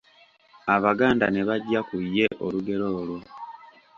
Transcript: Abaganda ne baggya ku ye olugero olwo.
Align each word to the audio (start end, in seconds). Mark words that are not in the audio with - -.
Abaganda 0.75 1.25
ne 1.29 1.41
baggya 1.47 1.81
ku 1.89 1.95
ye 2.15 2.27
olugero 2.45 2.85
olwo. 2.99 3.17